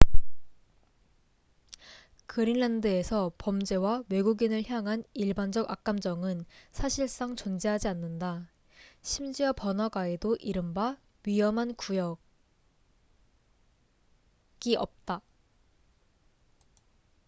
"그린란드에서 2.25 3.33
범죄와 3.37 4.03
외국인을 4.09 4.67
향한 4.67 5.03
일반적 5.13 5.69
악감정은 5.69 6.43
사실상 6.71 7.35
존재하지 7.35 7.87
않는다. 7.87 8.49
심지어 9.03 9.53
번화가에도 9.53 10.37
이른바 10.39 10.97
"위험한 11.23 11.75
구역""이 11.75 12.15
없다. 14.75 15.21